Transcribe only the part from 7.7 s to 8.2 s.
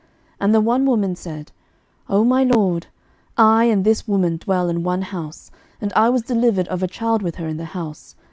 house.